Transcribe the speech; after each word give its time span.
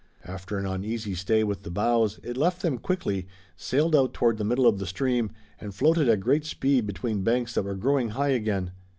After 0.25 0.57
an 0.57 0.65
uneasy 0.65 1.13
stay 1.13 1.43
with 1.43 1.61
the 1.61 1.69
boughs, 1.69 2.19
it 2.23 2.35
left 2.35 2.63
them 2.63 2.79
quickly, 2.79 3.27
sailed 3.55 3.95
out 3.95 4.15
toward 4.15 4.39
the 4.39 4.43
middle 4.43 4.65
of 4.65 4.79
the 4.79 4.87
stream, 4.87 5.29
and 5.59 5.75
floated 5.75 6.09
at 6.09 6.21
great 6.21 6.43
speed 6.43 6.87
between 6.87 7.21
banks 7.21 7.53
that 7.53 7.61
were 7.65 7.75
growing 7.75 8.09
high 8.09 8.29
again. 8.29 8.71